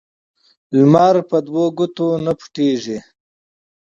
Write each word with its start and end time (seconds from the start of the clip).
لمر 0.77 1.15
په 1.29 1.37
دوو 1.47 1.65
ګوتو 1.77 2.07
نه 2.25 2.33
پوټیږی. 2.39 2.97